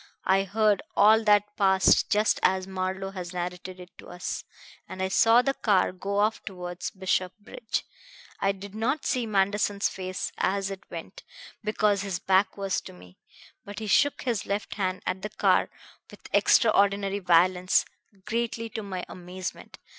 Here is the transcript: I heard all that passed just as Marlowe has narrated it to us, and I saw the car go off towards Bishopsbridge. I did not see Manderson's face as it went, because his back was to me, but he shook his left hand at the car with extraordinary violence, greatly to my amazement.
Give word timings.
I 0.25 0.45
heard 0.45 0.81
all 0.95 1.23
that 1.25 1.55
passed 1.57 2.09
just 2.09 2.39
as 2.41 2.65
Marlowe 2.65 3.11
has 3.11 3.33
narrated 3.33 3.79
it 3.79 3.95
to 3.99 4.07
us, 4.07 4.43
and 4.89 4.99
I 4.99 5.09
saw 5.09 5.43
the 5.43 5.53
car 5.53 5.91
go 5.91 6.17
off 6.17 6.43
towards 6.43 6.89
Bishopsbridge. 6.89 7.83
I 8.39 8.51
did 8.51 8.73
not 8.73 9.05
see 9.05 9.27
Manderson's 9.27 9.89
face 9.89 10.31
as 10.39 10.71
it 10.71 10.81
went, 10.89 11.21
because 11.63 12.01
his 12.01 12.17
back 12.17 12.57
was 12.57 12.81
to 12.81 12.93
me, 12.93 13.19
but 13.63 13.77
he 13.77 13.85
shook 13.85 14.23
his 14.23 14.47
left 14.47 14.73
hand 14.73 15.03
at 15.05 15.21
the 15.21 15.29
car 15.29 15.69
with 16.09 16.21
extraordinary 16.33 17.19
violence, 17.19 17.85
greatly 18.25 18.69
to 18.69 18.81
my 18.81 19.05
amazement. 19.07 19.77